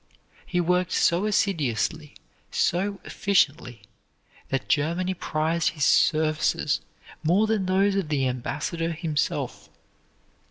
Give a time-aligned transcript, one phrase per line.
[0.47, 2.15] He worked so assiduously,
[2.49, 3.83] so efficiently,
[4.49, 6.81] that Germany prized his services
[7.21, 9.69] more than those of the ambassador himself.